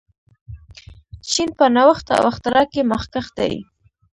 چین 1.29 1.49
په 1.57 1.65
نوښت 1.75 2.07
او 2.17 2.23
اختراع 2.31 2.65
کې 2.73 2.81
مخکښ 2.91 3.25
دی. 3.37 3.53